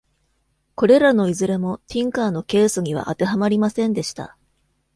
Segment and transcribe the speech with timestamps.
[0.73, 4.35] これらのいずれもティンカーのケースには当てはまりませんでした。